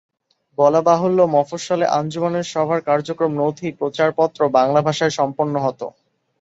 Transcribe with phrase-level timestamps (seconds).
[0.57, 5.87] বলা বাহুল্য, মফস্বলে আঞ্জুমানের সভার কার্যক্রম, নথি, প্রচারপত্র বাংলা ভাষায় সম্পন্ন হতো।